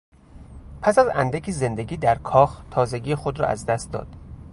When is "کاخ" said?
2.15-2.61